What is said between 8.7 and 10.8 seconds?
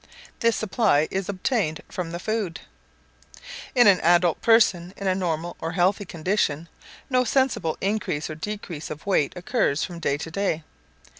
of weight occurs from day to day.